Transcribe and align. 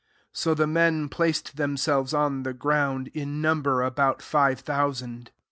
[^o] 0.33 0.55
the 0.57 0.65
men 0.65 1.07
placed 1.07 1.57
themselves 1.57 2.11
on 2.11 2.41
the 2.41 2.53
ground, 2.55 3.09
in 3.13 3.39
number 3.39 3.83
about 3.83 4.19
five 4.19 4.59
thousand. 4.59 5.29